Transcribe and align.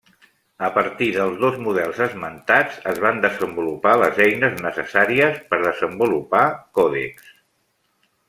A 0.67 0.67
partir 0.75 1.07
dels 1.15 1.35
dos 1.41 1.57
models 1.65 1.99
esmentats 2.05 2.79
es 2.93 3.01
van 3.03 3.21
desenvolupar 3.27 3.93
les 4.03 4.17
eines 4.27 4.57
necessàries 4.67 5.37
per 5.51 5.61
desenvolupar 5.67 6.43
còdecs. 6.81 7.29